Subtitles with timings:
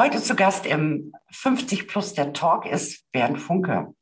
[0.00, 3.94] Heute zu Gast im 50 Plus der Talk ist Bernd Funke.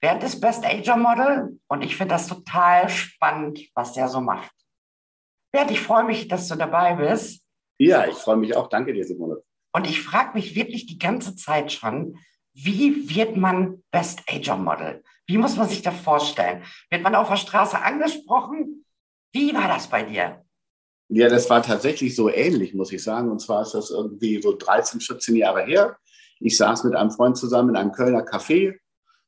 [0.00, 4.50] Bernd ist Best Ager Model und ich finde das total spannend, was der so macht.
[5.52, 7.44] Bernd, ich freue mich, dass du dabei bist.
[7.76, 8.68] Ja, ich freue mich auch.
[8.68, 9.42] Danke dir, Simone.
[9.74, 12.18] Und ich frage mich wirklich die ganze Zeit schon,
[12.54, 15.04] wie wird man Best Ager Model?
[15.26, 16.64] Wie muss man sich das vorstellen?
[16.88, 18.86] Wird man auf der Straße angesprochen?
[19.34, 20.42] Wie war das bei dir?
[21.10, 23.30] Ja, das war tatsächlich so ähnlich, muss ich sagen.
[23.30, 25.96] Und zwar ist das irgendwie so 13, 14 Jahre her.
[26.38, 28.78] Ich saß mit einem Freund zusammen in einem Kölner Café.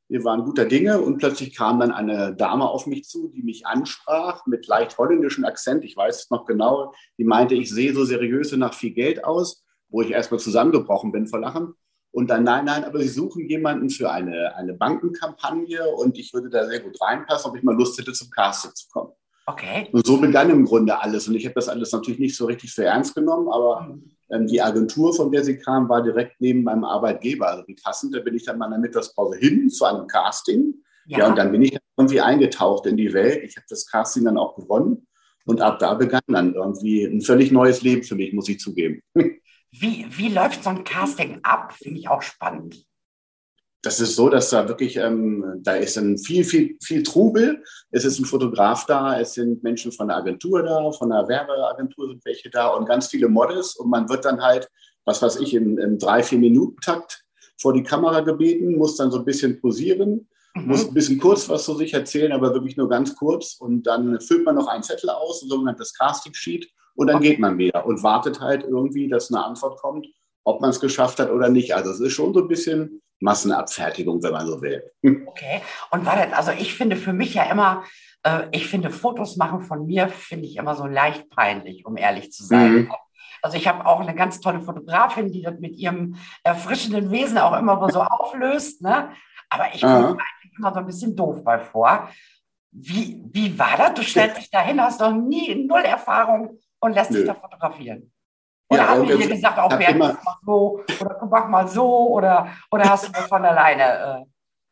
[0.09, 3.67] Wir waren guter Dinge und plötzlich kam dann eine Dame auf mich zu, die mich
[3.67, 5.85] ansprach mit leicht holländischem Akzent.
[5.85, 6.93] Ich weiß es noch genau.
[7.17, 11.13] Die meinte, ich sehe so seriös und nach viel Geld aus, wo ich erstmal zusammengebrochen
[11.13, 11.75] bin vor Lachen.
[12.13, 16.51] Und dann, nein, nein, aber Sie suchen jemanden für eine, eine Bankenkampagne und ich würde
[16.51, 19.13] da sehr gut reinpassen, ob ich mal Lust hätte, zum Casting zu kommen.
[19.47, 19.89] Okay.
[19.93, 21.27] Und so begann im Grunde alles.
[21.29, 24.11] Und ich habe das alles natürlich nicht so richtig für ernst genommen, aber mhm.
[24.31, 27.49] ähm, die Agentur, von der sie kam, war direkt neben meinem Arbeitgeber.
[27.49, 30.75] Also wie passend, da bin ich dann mal in der Mittagspause hin zu einem Casting.
[31.07, 31.19] Ja.
[31.19, 33.43] ja, und dann bin ich irgendwie eingetaucht in die Welt.
[33.43, 35.07] Ich habe das Casting dann auch gewonnen.
[35.47, 39.03] Und ab da begann dann irgendwie ein völlig neues Leben für mich, muss ich zugeben.
[39.73, 41.73] Wie, wie läuft so ein Casting ab?
[41.75, 42.90] Finde ich auch spannend
[43.83, 47.63] das ist so, dass da wirklich, ähm, da ist ein viel, viel, viel Trubel.
[47.91, 52.09] Es ist ein Fotograf da, es sind Menschen von der Agentur da, von der Werbeagentur
[52.09, 53.77] sind welche da und ganz viele Models.
[53.77, 54.69] Und man wird dann halt,
[55.05, 57.25] was weiß ich, im, im drei, vier Minuten Takt
[57.59, 60.67] vor die Kamera gebeten, muss dann so ein bisschen posieren, mhm.
[60.67, 63.57] muss ein bisschen kurz was zu sich erzählen, aber wirklich nur ganz kurz.
[63.59, 67.39] Und dann füllt man noch einen Zettel aus, ein sogenanntes Casting Sheet, und dann geht
[67.39, 70.07] man wieder und wartet halt irgendwie, dass eine Antwort kommt,
[70.45, 71.75] ob man es geschafft hat oder nicht.
[71.75, 74.83] Also es ist schon so ein bisschen Massenabfertigung, wenn man so will.
[75.03, 75.63] Okay.
[75.91, 77.85] Und war das, also ich finde für mich ja immer,
[78.23, 82.33] äh, ich finde Fotos machen von mir, finde ich immer so leicht peinlich, um ehrlich
[82.33, 82.73] zu sein.
[82.73, 82.93] Mhm.
[83.43, 87.57] Also ich habe auch eine ganz tolle Fotografin, die das mit ihrem erfrischenden Wesen auch
[87.59, 88.83] immer so auflöst.
[88.83, 89.11] Ne?
[89.49, 92.09] Aber ich komme eigentlich immer so ein bisschen doof bei vor.
[92.73, 93.95] Wie, wie war das?
[93.95, 97.19] Du stellst dich dahin, hast doch nie null Erfahrung und lässt Nö.
[97.19, 98.13] dich da fotografieren.
[98.71, 102.09] Oder ja, haben die dir gesagt, auch Bernd, mach mal so oder mach mal so
[102.11, 103.83] oder, oder hast du das von alleine?
[104.23, 104.25] Äh?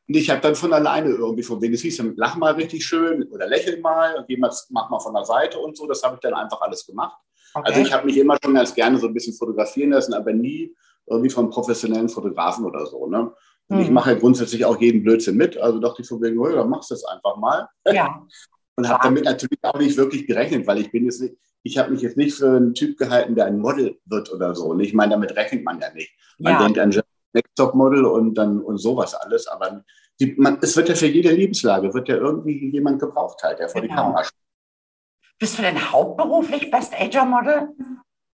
[0.07, 3.49] Ich habe dann von alleine irgendwie von wegen, es hieß, lach mal richtig schön oder
[3.49, 5.87] lächel mal und jemand mach mal von der Seite und so.
[5.87, 7.19] Das habe ich dann einfach alles gemacht.
[7.55, 7.69] Okay.
[7.69, 10.75] Also ich habe mich immer schon ganz gerne so ein bisschen fotografieren lassen, aber nie
[11.07, 13.07] irgendwie von professionellen Fotografen oder so.
[13.09, 13.33] Ne?
[13.69, 13.81] Und hm.
[13.81, 15.57] ich mache ja grundsätzlich auch jeden Blödsinn mit.
[15.59, 17.69] Also dachte ich von wegen, oh, dann machst du es einfach mal.
[17.85, 18.25] Ja.
[18.77, 21.91] und habe damit natürlich auch nicht wirklich gerechnet, weil ich bin jetzt nicht, ich habe
[21.91, 24.67] mich jetzt nicht für einen Typ gehalten, der ein Model wird oder so.
[24.67, 26.13] Und ich meine, damit rechnet man ja nicht.
[26.39, 26.63] Man ja.
[26.63, 27.03] denkt an
[27.33, 29.47] Next-Top-Model und dann und sowas alles.
[29.49, 29.85] Aber
[30.21, 33.69] die, man, es wird ja für jede Lebenslage, wird ja irgendwie jemand gebraucht halt, der
[33.69, 33.93] vor genau.
[33.93, 34.39] die Kamera steht.
[35.39, 37.69] Bist du denn hauptberuflich Best Ager Model?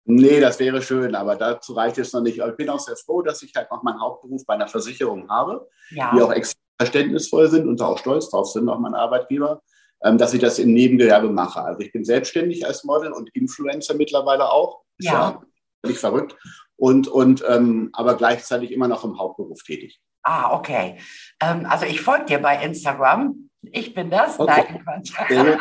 [0.05, 2.39] Nee, das wäre schön, aber dazu reicht es noch nicht.
[2.39, 5.69] Ich bin auch sehr froh, dass ich halt noch meinen Hauptberuf bei einer Versicherung habe,
[5.91, 6.11] ja.
[6.15, 9.63] die auch extrem verständnisvoll sind und auch stolz drauf sind, auch mein Arbeitgeber.
[10.03, 11.63] Ähm, dass ich das im Nebengewerbe mache.
[11.63, 14.83] Also ich bin selbstständig als Model und Influencer mittlerweile auch.
[14.99, 15.43] Ja.
[15.83, 16.37] Völlig verrückt.
[16.77, 20.01] Und, und und aber gleichzeitig immer noch im Hauptberuf tätig.
[20.23, 20.99] Ah, okay.
[21.41, 23.51] Ähm, also ich folge dir bei Instagram.
[23.63, 24.39] Ich bin das.
[24.39, 24.65] Okay.
[25.29, 25.61] Nein,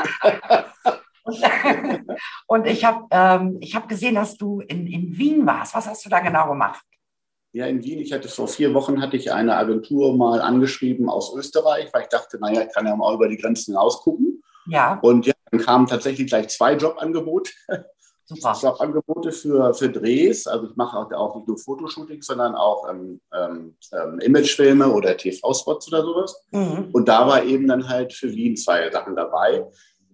[1.23, 1.41] und,
[2.47, 5.75] und ich habe ähm, hab gesehen, dass du in, in Wien warst.
[5.75, 6.83] Was hast du da genau gemacht?
[7.51, 7.99] Ja, in Wien.
[7.99, 12.09] Ich hatte vor vier Wochen hatte ich eine Agentur mal angeschrieben aus Österreich, weil ich
[12.09, 14.43] dachte, naja, ich kann ja mal über die Grenzen hinaus gucken.
[14.67, 14.99] Ja.
[15.01, 17.51] Und ja, dann kamen tatsächlich gleich zwei Jobangebote.
[18.25, 18.55] Super.
[18.61, 20.45] Jobangebote für, für Drehs.
[20.45, 25.17] Also ich mache auch, auch nicht nur Fotoshootings, sondern auch ähm, ähm, ähm Imagefilme oder
[25.17, 26.45] TV-Spots oder sowas.
[26.51, 26.89] Mhm.
[26.91, 29.65] Und da war eben dann halt für Wien zwei Sachen dabei.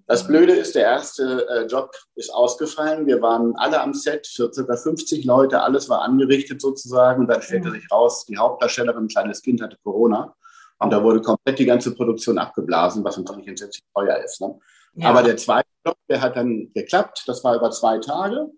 [0.08, 3.08] Das Blöde ist, der erste äh, Job ist ausgefallen.
[3.08, 4.76] Wir waren alle am Set, für ca.
[4.76, 7.22] 50 Leute, alles war angerichtet sozusagen.
[7.22, 7.74] Und dann stellte mhm.
[7.74, 10.36] sich raus, die Hauptdarstellerin, ein kleines Kind, hatte Corona.
[10.78, 14.42] Und da wurde komplett die ganze Produktion abgeblasen, was natürlich entsetzlich teuer ist.
[14.42, 14.60] Ne?
[14.96, 15.10] Ja.
[15.10, 17.24] Aber der zweite Job, der hat dann geklappt.
[17.26, 18.52] Das war über zwei Tage.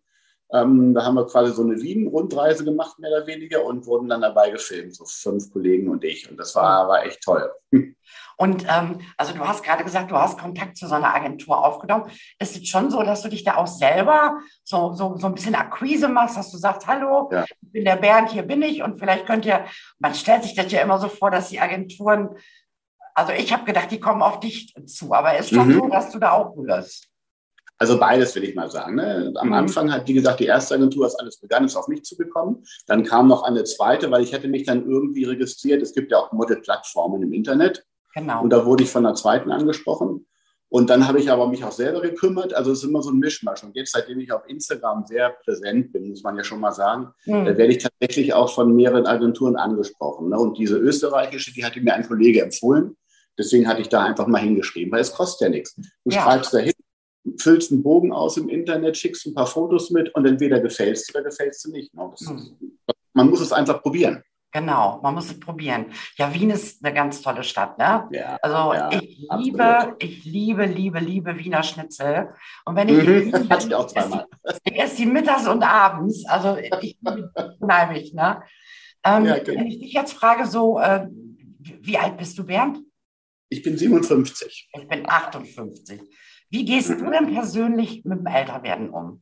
[0.51, 4.21] Ähm, da haben wir quasi so eine Wien-Rundreise gemacht, mehr oder weniger, und wurden dann
[4.21, 6.29] dabei gefilmt, so fünf Kollegen und ich.
[6.29, 7.51] Und das war, war echt toll.
[8.39, 12.11] Und ähm, also du hast gerade gesagt, du hast Kontakt zu so einer Agentur aufgenommen.
[12.37, 15.55] Ist es schon so, dass du dich da auch selber so, so, so ein bisschen
[15.55, 17.45] Akquise machst, dass du sagst, hallo, ja.
[17.45, 19.65] ich bin der Bernd, hier bin ich und vielleicht könnt ihr,
[19.97, 22.29] man stellt sich das ja immer so vor, dass die Agenturen,
[23.15, 25.73] also ich habe gedacht, die kommen auf dich zu, aber ist schon mhm.
[25.73, 27.09] so, dass du da auch rührst.
[27.79, 28.95] Also beides will ich mal sagen.
[28.95, 29.31] Ne?
[29.35, 29.53] Am mhm.
[29.53, 32.63] Anfang hat, wie gesagt, die erste Agentur, als alles begann, ist auf mich zugekommen.
[32.87, 35.81] Dann kam noch eine zweite, weil ich hätte mich dann irgendwie registriert.
[35.81, 37.85] Es gibt ja auch Model-Plattformen im Internet.
[38.15, 38.41] Genau.
[38.41, 40.25] Und da wurde ich von der zweiten angesprochen.
[40.69, 42.53] Und dann habe ich aber mich auch selber gekümmert.
[42.53, 43.63] Also es ist immer so ein Mischmasch.
[43.63, 47.09] Und jetzt, seitdem ich auf Instagram sehr präsent bin, muss man ja schon mal sagen,
[47.25, 47.45] mhm.
[47.45, 50.29] da werde ich tatsächlich auch von mehreren Agenturen angesprochen.
[50.29, 50.37] Ne?
[50.37, 52.97] Und diese österreichische, die hatte mir ein Kollege empfohlen.
[53.37, 55.75] Deswegen hatte ich da einfach mal hingeschrieben, weil es kostet ja nichts.
[55.75, 56.23] Du ja.
[56.23, 56.73] schreibst da hin,
[57.39, 61.17] füllst einen Bogen aus im Internet, schickst ein paar Fotos mit und entweder gefällst du
[61.17, 61.93] oder gefällst du nicht.
[61.93, 62.07] Ne?
[62.11, 62.77] Das, mhm.
[63.13, 64.23] Man muss es einfach probieren.
[64.51, 65.87] Genau, man muss es probieren.
[66.15, 68.07] Ja, Wien ist eine ganz tolle Stadt, ne?
[68.11, 70.03] Ja, also ja, ich liebe, absolut.
[70.03, 72.29] ich liebe, liebe, liebe Wiener Schnitzel.
[72.65, 73.33] Und wenn ich, mhm.
[73.35, 74.25] ich, ich auch zweimal.
[74.63, 76.25] Ich esse die mittags und abends.
[76.27, 76.97] Also ich
[77.59, 78.41] unheimlich, ne?
[79.03, 79.55] Ähm, ja, okay.
[79.57, 81.07] Wenn ich dich jetzt frage, so, äh,
[81.59, 82.79] wie alt bist du, Bernd?
[83.49, 84.69] Ich bin 57.
[84.73, 86.01] Ich bin 58.
[86.49, 89.21] Wie gehst du denn persönlich mit dem Älterwerden um?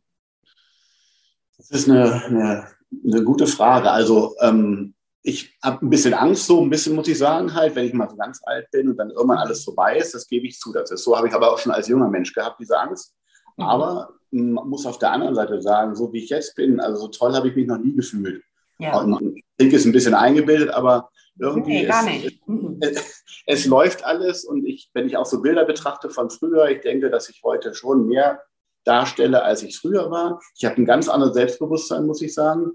[1.57, 2.67] Das ist eine, eine,
[3.03, 3.89] eine gute Frage.
[3.89, 4.93] Also ähm,
[5.23, 8.09] ich habe ein bisschen Angst, so ein bisschen muss ich sagen, halt, wenn ich mal
[8.09, 10.71] so ganz alt bin und dann irgendwann alles vorbei ist, das gebe ich zu.
[10.71, 13.15] Das ist so, habe ich aber auch schon als junger Mensch gehabt, diese Angst.
[13.57, 13.63] Mhm.
[13.63, 17.07] Aber man muss auf der anderen Seite sagen, so wie ich jetzt bin, also so
[17.07, 18.43] toll habe ich mich noch nie gefühlt.
[18.77, 18.99] Ja.
[18.99, 22.41] Und ich denke, es ist ein bisschen eingebildet, aber irgendwie nee, gar nicht.
[22.81, 26.81] Es, es, läuft alles und ich, wenn ich auch so Bilder betrachte von früher, ich
[26.81, 28.41] denke, dass ich heute schon mehr
[28.83, 30.41] darstelle, als ich früher war.
[30.57, 32.71] Ich habe ein ganz anderes Selbstbewusstsein, muss ich sagen.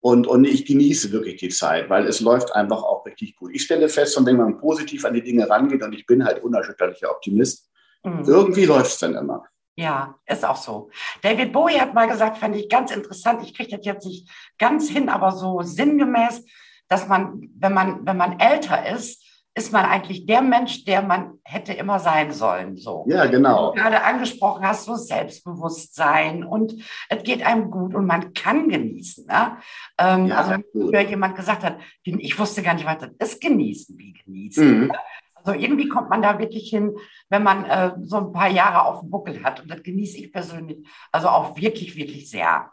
[0.00, 3.52] Und, und ich genieße wirklich die Zeit, weil es läuft einfach auch richtig gut.
[3.54, 6.42] Ich stelle fest, und wenn man positiv an die Dinge rangeht, und ich bin halt
[6.42, 7.70] unerschütterlicher Optimist,
[8.02, 8.24] mhm.
[8.26, 9.44] irgendwie läuft es dann immer.
[9.76, 10.90] Ja, ist auch so.
[11.22, 14.88] David Bowie hat mal gesagt, fand ich ganz interessant, ich kriege das jetzt nicht ganz
[14.88, 16.44] hin, aber so sinngemäß,
[16.88, 19.22] dass man, wenn man, wenn man älter ist,
[19.56, 22.76] ist man eigentlich der Mensch, der man hätte immer sein sollen.
[22.76, 23.04] So.
[23.08, 23.72] Ja, genau.
[23.72, 26.74] Wie du gerade angesprochen hast, so Selbstbewusstsein und
[27.08, 29.26] es geht einem gut und man kann genießen.
[29.26, 29.56] Ne?
[29.98, 33.96] Ähm, ja, also früher jemand gesagt hat, ich wusste gar nicht, was das ist, genießen,
[33.96, 34.80] wie genießen.
[34.80, 34.86] Mhm.
[34.88, 34.98] Ne?
[35.44, 36.96] Also irgendwie kommt man da wirklich hin,
[37.28, 39.60] wenn man äh, so ein paar Jahre auf dem Buckel hat.
[39.60, 42.70] Und das genieße ich persönlich also auch wirklich, wirklich sehr.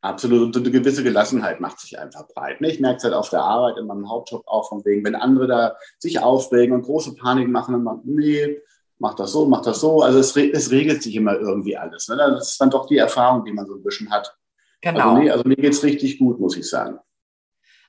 [0.00, 0.56] Absolut.
[0.56, 2.60] Und eine gewisse Gelassenheit macht sich einfach breit.
[2.60, 2.70] Ne?
[2.70, 5.46] Ich merke es halt auf der Arbeit, in meinem Hauptjob auch von wegen, wenn andere
[5.46, 8.58] da sich aufregen und große Panik machen, dann man, nee,
[8.98, 10.02] mach das so, mach das so.
[10.02, 12.08] Also es, es regelt sich immer irgendwie alles.
[12.08, 12.16] Ne?
[12.16, 14.34] Das ist dann doch die Erfahrung, die man so ein bisschen hat.
[14.80, 15.10] Genau.
[15.10, 16.98] Also, nee, also mir geht es richtig gut, muss ich sagen.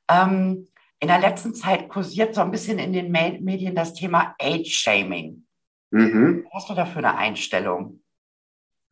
[0.10, 0.68] Ähm,
[1.00, 5.45] in der letzten Zeit kursiert so ein bisschen in den Medien das Thema Age-Shaming.
[5.92, 6.45] Mhm.
[6.45, 8.02] Was hast du da für eine Einstellung?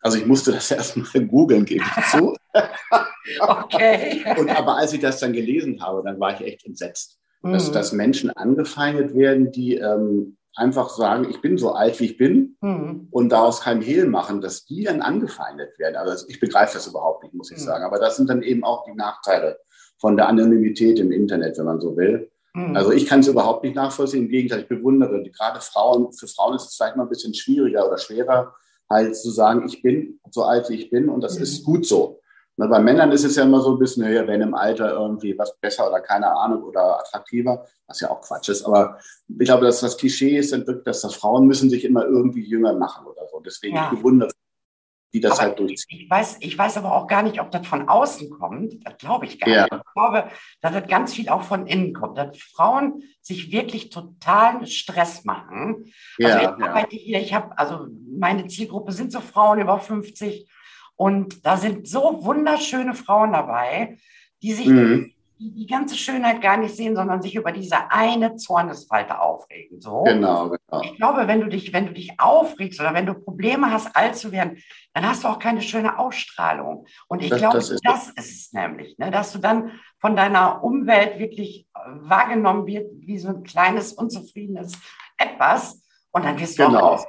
[0.02, 2.36] Also ich musste das erstmal googeln, gebe ich zu.
[3.40, 4.24] okay.
[4.38, 7.54] Und aber als ich das dann gelesen habe, dann war ich echt entsetzt, mhm.
[7.54, 12.18] dass, dass Menschen angefeindet werden, die ähm, einfach sagen, ich bin so alt, wie ich
[12.18, 13.08] bin mhm.
[13.12, 15.96] und daraus kein Hehl machen, dass die dann angefeindet werden.
[15.96, 17.64] Also ich begreife das überhaupt nicht, muss ich mhm.
[17.64, 17.84] sagen.
[17.86, 19.58] Aber das sind dann eben auch die Nachteile
[20.00, 22.30] von der Anonymität im Internet, wenn man so will.
[22.54, 22.76] Mhm.
[22.76, 24.24] Also ich kann es überhaupt nicht nachvollziehen.
[24.24, 25.24] Im Gegenteil, ich bewundere.
[25.24, 28.54] Gerade Frauen, für Frauen ist es vielleicht mal ein bisschen schwieriger oder schwerer,
[28.90, 31.44] halt zu sagen, ich bin so alt, wie ich bin und das mhm.
[31.44, 32.20] ist gut so.
[32.56, 35.36] Und bei Männern ist es ja immer so ein bisschen, ja, wenn im Alter irgendwie
[35.38, 38.64] was besser oder keine Ahnung oder attraktiver, was ja auch Quatsch ist.
[38.64, 42.74] Aber ich glaube, dass das Klischee ist, dass das Frauen müssen sich immer irgendwie jünger
[42.74, 43.40] machen oder so.
[43.40, 43.90] Deswegen ja.
[43.92, 44.30] ich bewundere
[45.14, 46.02] die das aber halt durchziehen.
[46.02, 48.86] Ich weiß, ich weiß aber auch gar nicht, ob das von außen kommt.
[48.86, 49.64] Das glaube ich gar ja.
[49.64, 49.74] nicht.
[49.74, 50.30] Ich glaube,
[50.62, 52.18] dass das ganz viel auch von innen kommt.
[52.18, 55.94] Dass Frauen sich wirklich totalen Stress machen.
[56.22, 57.02] Also ja, ich arbeite ja.
[57.02, 60.50] hier, ich habe, also meine Zielgruppe sind so Frauen über 50
[60.96, 63.98] und da sind so wunderschöne Frauen dabei,
[64.42, 68.36] die sich mhm die die ganze Schönheit gar nicht sehen, sondern sich über diese eine
[68.36, 69.82] Zornesfalte aufregen.
[69.82, 70.04] So.
[70.04, 70.82] Genau, genau.
[70.84, 74.16] Ich glaube, wenn du dich, wenn du dich aufregst oder wenn du Probleme hast, alt
[74.16, 74.58] zu werden,
[74.94, 76.86] dann hast du auch keine schöne Ausstrahlung.
[77.08, 79.12] Und ich das, glaube, das, ist, das ist es nämlich, ne?
[79.12, 84.74] dass du dann von deiner Umwelt wirklich äh, wahrgenommen wird wie so ein kleines, unzufriedenes
[85.18, 85.82] etwas.
[86.12, 86.94] Und dann wirst du genau.
[86.94, 87.06] auch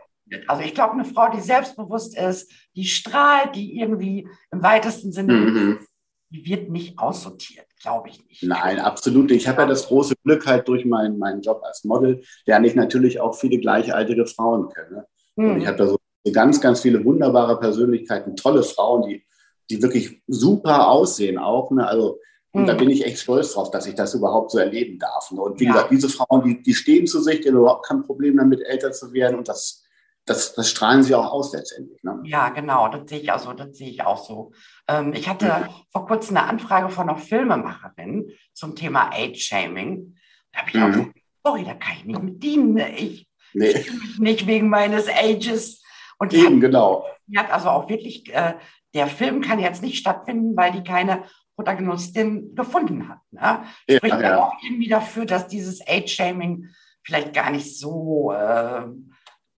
[0.48, 5.34] Also ich glaube, eine Frau, die selbstbewusst ist, die strahlt, die irgendwie im weitesten Sinne,
[5.34, 5.86] mhm.
[6.30, 8.42] die wird nicht aussortiert, glaube ich nicht.
[8.42, 9.30] Nein, absolut.
[9.30, 12.74] Ich habe ja das große Glück halt durch meinen, meinen Job als Model, lerne ich
[12.74, 15.02] natürlich auch viele gleichaltrige Frauen kennen.
[15.36, 15.50] Mhm.
[15.50, 15.98] Und ich habe da so
[16.32, 19.24] ganz, ganz viele wunderbare Persönlichkeiten, tolle Frauen, die,
[19.70, 21.70] die wirklich super aussehen auch.
[21.70, 21.86] Ne?
[21.86, 22.18] Also
[22.52, 22.66] und mhm.
[22.66, 25.30] da bin ich echt stolz drauf, dass ich das überhaupt so erleben darf.
[25.32, 25.40] Ne?
[25.40, 25.72] Und wie ja.
[25.72, 28.92] gesagt, diese Frauen, die, die stehen zu sich, die haben überhaupt kein Problem damit, älter
[28.92, 29.38] zu werden.
[29.38, 29.83] Und das,
[30.26, 32.02] das, das strahlen sie auch aus letztendlich.
[32.02, 32.20] Ne?
[32.24, 34.52] Ja, genau, das sehe ich also, das sehe ich auch so.
[34.88, 35.74] Ähm, ich hatte mhm.
[35.90, 40.16] vor kurzem eine Anfrage von einer Filmemacherin zum Thema Age-Shaming.
[40.52, 40.82] Da habe ich mhm.
[40.82, 42.76] auch gesagt, sorry, da kann ich nicht mit dienen.
[42.78, 43.68] Ich, nee.
[43.68, 45.82] ich nicht wegen meines Ages.
[46.18, 47.06] Und die Eben, hat, genau.
[47.26, 48.54] Die hat also auch wirklich, äh,
[48.94, 51.24] der Film kann jetzt nicht stattfinden, weil die keine
[51.56, 53.18] Protagonistin gefunden hat.
[53.30, 53.64] Ne?
[53.96, 54.44] Spricht ja, ja.
[54.44, 56.68] auch irgendwie dafür, dass dieses Age-Shaming
[57.02, 58.86] vielleicht gar nicht so, äh,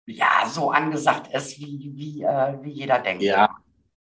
[0.06, 3.22] ja, so angesagt ist, wie, wie, äh, wie jeder denkt.
[3.22, 3.50] Ja,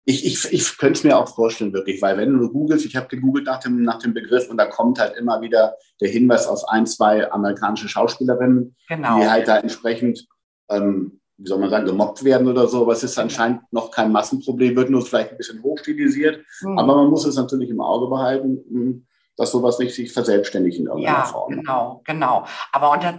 [0.05, 3.09] ich, ich, ich könnte es mir auch vorstellen, wirklich, weil wenn du googelst, ich habe
[3.09, 6.69] gegoogelt nach dem, nach dem Begriff und da kommt halt immer wieder der Hinweis auf
[6.69, 9.21] ein, zwei amerikanische Schauspielerinnen, genau.
[9.21, 10.27] die halt da entsprechend
[10.71, 14.13] ähm, wie soll man sagen, gemobbt werden oder so, aber es ist anscheinend noch kein
[14.13, 16.45] Massenproblem, wird nur vielleicht ein bisschen hochstilisiert.
[16.61, 16.79] Mhm.
[16.79, 19.07] Aber man muss es natürlich im Auge behalten, hm,
[19.41, 21.51] dass sowas nicht sich verselbstständigt in irgendeiner ja, Form.
[21.51, 22.47] Genau, genau.
[22.73, 23.15] Aber und das,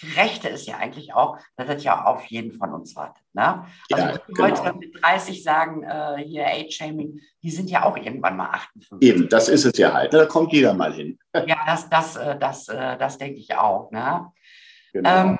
[0.00, 3.22] Gerechte ist ja eigentlich auch, dass das ja auf jeden von uns wartet.
[3.32, 3.64] Ne?
[3.90, 4.48] Also ja, die genau.
[4.48, 9.08] Leute mit 30 sagen, äh, hier Age-Shaming, die sind ja auch irgendwann mal 58.
[9.08, 10.14] Eben, das ist es ja halt.
[10.14, 11.18] Da kommt jeder mal hin.
[11.46, 13.90] Ja, das, das, äh, das, äh, das denke ich auch.
[13.90, 14.32] Ne?
[14.92, 15.10] Genau.
[15.10, 15.38] Ähm,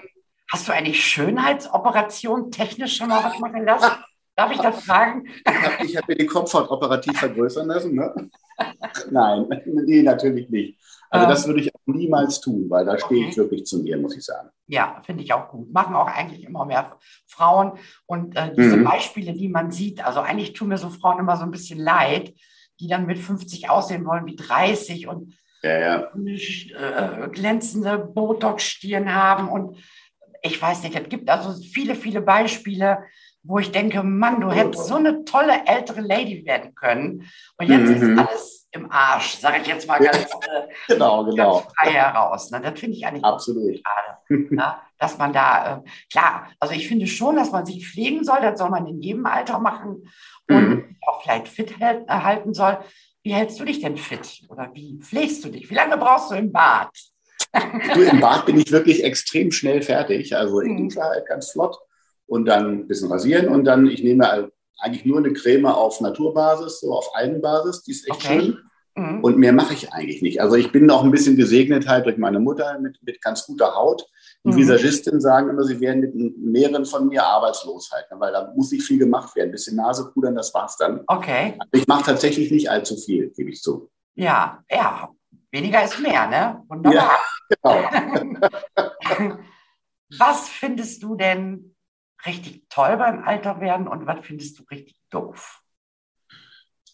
[0.50, 3.90] Hast du eine Schönheitsoperation technisch schon mal was machen lassen?
[4.38, 5.24] Darf ich das fragen?
[5.84, 7.96] Ich habe mir den Kopfhaut operativ vergrößern lassen.
[7.96, 8.30] Ne?
[9.10, 10.78] Nein, nee, natürlich nicht.
[11.10, 13.30] Also ähm, das würde ich auch niemals tun, weil da stehe okay.
[13.30, 14.50] ich wirklich zu mir, muss ich sagen.
[14.68, 15.72] Ja, finde ich auch gut.
[15.72, 17.72] Machen auch eigentlich immer mehr Frauen.
[18.06, 18.84] Und äh, diese mhm.
[18.84, 22.32] Beispiele, die man sieht, also eigentlich tun mir so Frauen immer so ein bisschen leid,
[22.78, 27.24] die dann mit 50 aussehen wollen wie 30 und ja, ja.
[27.24, 29.78] Äh, glänzende Botox-Stirn haben und
[30.42, 32.98] ich weiß nicht, es gibt also viele, viele Beispiele,
[33.42, 37.28] wo ich denke, Mann, du hättest so eine tolle ältere Lady werden können.
[37.56, 38.18] Und jetzt mhm.
[38.18, 41.60] ist alles im Arsch, sage ich jetzt mal ganz, äh, genau, genau.
[41.60, 42.50] Ganz frei heraus.
[42.50, 42.60] Ne?
[42.60, 43.76] Das finde ich eigentlich Absolut.
[43.76, 44.74] schade, ne?
[44.98, 48.58] dass man da, äh, klar, also ich finde schon, dass man sich pflegen soll, das
[48.58, 50.10] soll man in jedem Alter machen
[50.48, 50.96] und mhm.
[51.06, 52.78] auch vielleicht fit halten soll.
[53.22, 54.42] Wie hältst du dich denn fit?
[54.48, 55.70] Oder wie pflegst du dich?
[55.70, 56.90] Wie lange brauchst du im Bad?
[57.94, 60.36] Du, im Bad bin ich wirklich extrem schnell fertig.
[60.36, 60.88] Also ich mhm.
[60.88, 61.78] dusche halt ganz flott
[62.28, 66.80] und dann ein bisschen rasieren und dann, ich nehme eigentlich nur eine Creme auf Naturbasis,
[66.80, 68.40] so auf Algenbasis, die ist echt okay.
[68.40, 68.58] schön.
[68.94, 69.24] Mhm.
[69.24, 70.40] Und mehr mache ich eigentlich nicht.
[70.40, 73.74] Also ich bin auch ein bisschen gesegnet halt durch meine Mutter mit, mit ganz guter
[73.74, 74.06] Haut.
[74.44, 74.56] Die mhm.
[74.56, 78.70] Visagistinnen sagen immer, sie werden mit mehreren von mir arbeitslos halt, ne, weil da muss
[78.70, 79.48] nicht viel gemacht werden.
[79.48, 81.02] Ein bisschen Nase pudern, das war's dann.
[81.06, 81.54] Okay.
[81.58, 83.90] Also ich mache tatsächlich nicht allzu viel, gebe ich zu.
[84.14, 85.08] Ja, ja,
[85.50, 86.62] weniger ist mehr, ne?
[86.68, 87.18] Wunderbar.
[87.64, 87.90] Ja,
[88.68, 89.38] genau.
[90.18, 91.76] was findest du denn
[92.28, 95.60] richtig toll beim Alterwerden und was findest du richtig doof?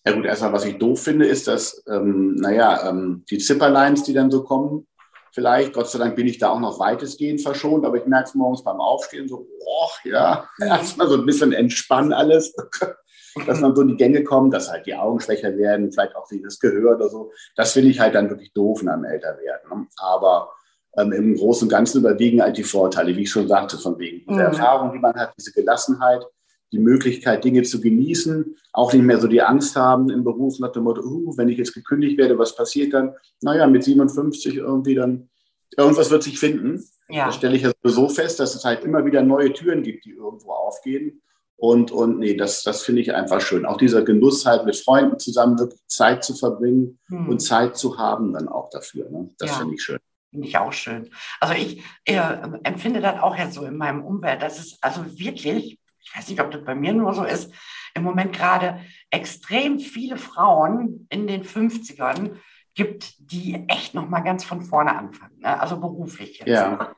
[0.07, 4.13] Ja gut, erstmal, was ich doof finde, ist, dass, ähm, naja, ähm, die Zipperlines, die
[4.13, 4.87] dann so kommen,
[5.33, 8.35] vielleicht, Gott sei Dank bin ich da auch noch weitestgehend verschont, aber ich merke es
[8.35, 12.55] morgens beim Aufstehen so, oh, ja, erstmal so ein bisschen entspannen alles
[13.47, 16.29] dass man so in die Gänge kommt, dass halt die Augen schwächer werden, vielleicht auch
[16.43, 17.33] das Gehör oder so.
[17.57, 19.71] Das finde ich halt dann wirklich doof einem Älterwerden.
[19.71, 19.87] Ne?
[19.97, 20.53] Aber
[20.97, 24.27] ähm, im Großen und Ganzen überwiegen halt die Vorteile, wie ich schon sagte, von wegen
[24.27, 24.55] dieser mhm.
[24.55, 26.25] Erfahrung, die man hat, diese Gelassenheit,
[26.73, 30.73] die Möglichkeit, Dinge zu genießen, auch nicht mehr so die Angst haben im Beruf nach
[30.73, 33.15] dem Motto, uh, wenn ich jetzt gekündigt werde, was passiert dann?
[33.41, 35.29] Naja, mit 57 irgendwie dann,
[35.77, 36.85] irgendwas wird sich finden.
[37.09, 37.27] Ja.
[37.27, 40.13] Das stelle ich ja so fest, dass es halt immer wieder neue Türen gibt, die
[40.13, 41.23] irgendwo aufgehen.
[41.57, 43.65] Und, und nee, das, das finde ich einfach schön.
[43.65, 47.29] Auch dieser Genuss halt mit Freunden zusammen wirklich Zeit zu verbringen hm.
[47.29, 49.09] und Zeit zu haben dann auch dafür.
[49.11, 49.31] Ne?
[49.39, 49.57] Das ja.
[49.59, 49.99] finde ich schön.
[50.35, 51.11] Finde ich auch schön.
[51.39, 52.19] Also ich äh,
[52.65, 54.43] empfinde das auch jetzt so in meinem Umfeld.
[54.43, 57.55] Das ist also wirklich, ich weiß nicht, ob das bei mir nur so ist,
[57.95, 62.33] im Moment gerade extrem viele Frauen in den 50ern
[62.75, 65.39] gibt, die echt nochmal ganz von vorne anfangen.
[65.39, 65.61] Ne?
[65.61, 66.49] Also beruflich jetzt.
[66.49, 66.97] Ja.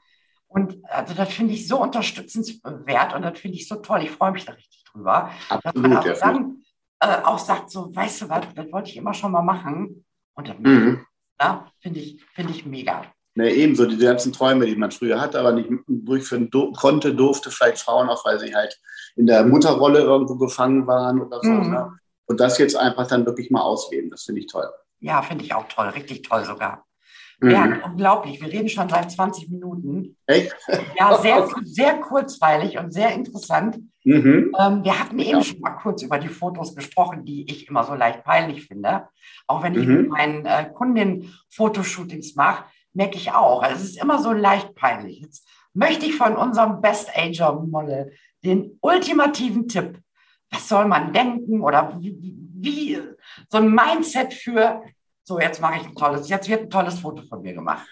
[0.49, 4.03] Und also das finde ich so unterstützenswert und das finde ich so toll.
[4.03, 5.31] Ich freue mich da richtig drüber.
[5.51, 6.63] Absolut, dass man auch dann
[7.01, 10.07] äh, auch sagt, so, weißt du was, das wollte ich immer schon mal machen.
[10.33, 11.05] Und das mhm.
[11.39, 13.03] ja, finde ich, find ich mega.
[13.37, 17.51] Ne, ebenso die ganzen Träume, die man früher hatte, aber nicht durchführen do konnte, durfte,
[17.51, 18.81] vielleicht Frauen auch, weil sie halt
[19.15, 21.51] in der Mutterrolle irgendwo gefangen waren oder so.
[21.51, 21.71] Mhm.
[21.71, 21.93] Ne?
[22.25, 24.67] Und das jetzt einfach dann wirklich mal ausleben, das finde ich toll.
[25.01, 26.87] Ja, finde ich auch toll, richtig toll sogar.
[27.41, 27.51] Mhm.
[27.51, 28.41] Ja, unglaublich.
[28.41, 30.17] Wir reden schon seit 20 Minuten.
[30.27, 30.57] Echt?
[30.99, 33.77] Ja, sehr, sehr kurzweilig und sehr interessant.
[34.05, 34.55] Mhm.
[34.59, 35.43] Ähm, wir hatten eben ja.
[35.43, 39.09] schon mal kurz über die Fotos gesprochen, die ich immer so leicht peinlich finde.
[39.47, 39.97] Auch wenn ich mhm.
[39.97, 42.65] mit meinen äh, Kundinnen Fotoshootings mache,
[42.97, 43.63] merke ich auch.
[43.63, 45.21] Also es ist immer so leicht peinlich.
[45.21, 48.13] Jetzt möchte ich von unserem Best Ager Model
[48.45, 49.99] den ultimativen Tipp.
[50.51, 52.17] Was soll man denken oder wie,
[52.55, 53.01] wie
[53.49, 54.83] so ein Mindset für
[55.25, 57.87] so, jetzt mache ich ein tolles, jetzt wird ein tolles Foto von mir gemacht.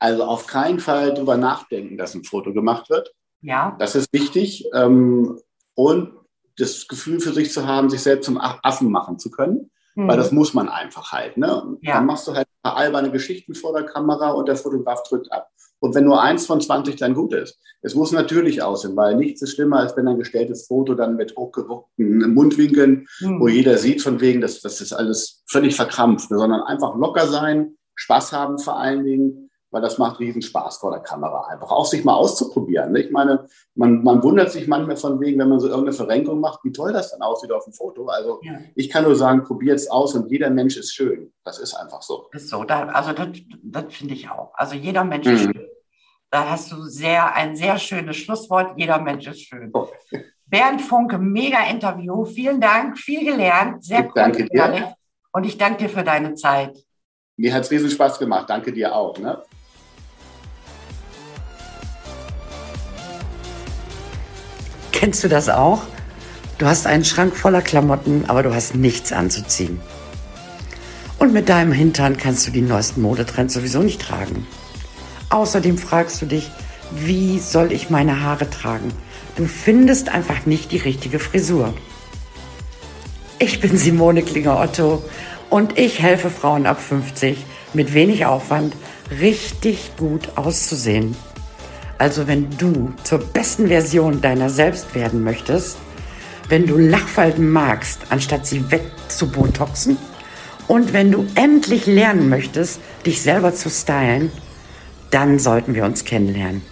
[0.00, 3.14] Also auf keinen Fall drüber nachdenken, dass ein Foto gemacht wird.
[3.40, 3.76] Ja.
[3.78, 4.68] Das ist wichtig.
[4.74, 5.40] Ähm,
[5.74, 6.12] und
[6.56, 9.70] das Gefühl für sich zu haben, sich selbst zum Affen machen zu können.
[9.94, 10.08] Mhm.
[10.08, 11.36] Weil das muss man einfach halt.
[11.36, 11.76] Ne?
[11.80, 11.94] Ja.
[11.94, 15.48] Dann machst du halt paar alberne Geschichten vor der Kamera und der Fotograf drückt ab.
[15.80, 17.60] Und wenn nur eins von 20 dann gut ist.
[17.82, 21.36] Es muss natürlich aussehen, weil nichts ist schlimmer, als wenn ein gestelltes Foto dann mit
[21.36, 23.40] hochgewuckten Mundwinkeln, mhm.
[23.40, 27.76] wo jeder sieht von wegen, dass das ist alles völlig verkrampft, sondern einfach locker sein,
[27.94, 31.70] Spaß haben vor allen Dingen weil das macht riesen Spaß vor der Kamera einfach.
[31.70, 32.92] Auch sich mal auszuprobieren.
[32.92, 33.00] Ne?
[33.00, 36.60] Ich meine, man, man wundert sich manchmal von wegen, wenn man so irgendeine Verrenkung macht,
[36.64, 38.06] wie toll das dann aussieht auf dem Foto.
[38.06, 38.58] Also ja.
[38.74, 41.32] ich kann nur sagen, probiert es aus und jeder Mensch ist schön.
[41.44, 42.28] Das ist einfach so.
[42.32, 43.28] Ist so, da, also das,
[43.62, 44.52] das finde ich auch.
[44.54, 45.34] Also jeder Mensch mhm.
[45.34, 45.66] ist schön.
[46.30, 48.72] Da hast du sehr, ein sehr schönes Schlusswort.
[48.76, 49.70] Jeder Mensch ist schön.
[49.72, 49.88] Oh.
[50.46, 52.24] Bernd Funke, mega Interview.
[52.24, 54.12] Vielen Dank, viel gelernt, sehr cool.
[54.14, 54.94] Danke dir.
[55.32, 56.76] Und ich danke dir für deine Zeit.
[57.36, 58.50] Mir hat es riesen Spaß gemacht.
[58.50, 59.16] Danke dir auch.
[59.18, 59.42] Ne?
[64.98, 65.82] Kennst du das auch?
[66.58, 69.80] Du hast einen Schrank voller Klamotten, aber du hast nichts anzuziehen.
[71.20, 74.44] Und mit deinem Hintern kannst du die neuesten Modetrends sowieso nicht tragen.
[75.30, 76.50] Außerdem fragst du dich,
[76.90, 78.90] wie soll ich meine Haare tragen?
[79.36, 81.72] Du findest einfach nicht die richtige Frisur.
[83.38, 85.04] Ich bin Simone Klinger-Otto
[85.48, 88.74] und ich helfe Frauen ab 50 mit wenig Aufwand
[89.20, 91.14] richtig gut auszusehen.
[91.98, 95.76] Also wenn du zur besten Version deiner selbst werden möchtest,
[96.48, 99.98] wenn du Lachfalten magst, anstatt sie wegzubotoxen
[100.68, 104.30] und wenn du endlich lernen möchtest, dich selber zu stylen,
[105.10, 106.62] dann sollten wir uns kennenlernen.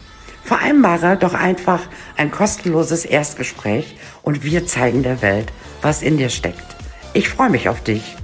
[0.45, 1.81] Vereinbare doch einfach
[2.17, 6.77] ein kostenloses Erstgespräch und wir zeigen der Welt, was in dir steckt.
[7.15, 8.17] Ich freue mich auf dich.